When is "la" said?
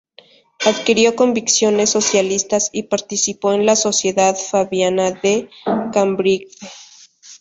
3.67-3.75